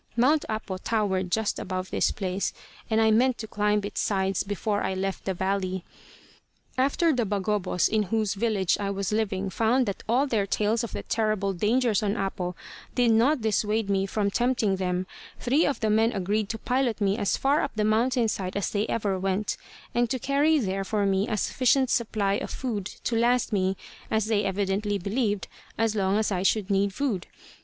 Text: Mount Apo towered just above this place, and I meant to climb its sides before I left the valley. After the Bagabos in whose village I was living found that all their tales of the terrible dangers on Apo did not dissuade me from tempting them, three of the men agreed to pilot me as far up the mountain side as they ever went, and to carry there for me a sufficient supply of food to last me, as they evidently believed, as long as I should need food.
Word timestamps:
Mount 0.15 0.45
Apo 0.49 0.77
towered 0.79 1.31
just 1.31 1.59
above 1.59 1.91
this 1.91 2.09
place, 2.09 2.53
and 2.89 2.99
I 2.99 3.11
meant 3.11 3.37
to 3.37 3.45
climb 3.47 3.81
its 3.83 4.01
sides 4.01 4.41
before 4.43 4.81
I 4.81 4.95
left 4.95 5.25
the 5.25 5.35
valley. 5.35 5.85
After 6.75 7.13
the 7.13 7.23
Bagabos 7.23 7.87
in 7.87 8.03
whose 8.09 8.33
village 8.33 8.79
I 8.79 8.89
was 8.89 9.11
living 9.11 9.51
found 9.51 9.85
that 9.85 10.01
all 10.09 10.25
their 10.25 10.47
tales 10.47 10.83
of 10.83 10.93
the 10.93 11.03
terrible 11.03 11.53
dangers 11.53 12.01
on 12.01 12.17
Apo 12.17 12.55
did 12.95 13.11
not 13.11 13.41
dissuade 13.41 13.91
me 13.91 14.07
from 14.07 14.31
tempting 14.31 14.77
them, 14.77 15.05
three 15.39 15.67
of 15.67 15.81
the 15.81 15.89
men 15.91 16.13
agreed 16.13 16.49
to 16.49 16.57
pilot 16.57 16.99
me 16.99 17.15
as 17.19 17.37
far 17.37 17.61
up 17.61 17.73
the 17.75 17.83
mountain 17.85 18.27
side 18.27 18.57
as 18.57 18.71
they 18.71 18.87
ever 18.87 19.19
went, 19.19 19.55
and 19.93 20.09
to 20.09 20.17
carry 20.17 20.57
there 20.57 20.83
for 20.83 21.05
me 21.05 21.27
a 21.27 21.37
sufficient 21.37 21.91
supply 21.91 22.33
of 22.41 22.49
food 22.49 22.85
to 23.03 23.15
last 23.15 23.53
me, 23.53 23.77
as 24.09 24.25
they 24.25 24.45
evidently 24.45 24.97
believed, 24.97 25.47
as 25.77 25.93
long 25.95 26.17
as 26.17 26.31
I 26.31 26.41
should 26.41 26.71
need 26.71 26.91
food. 26.91 27.27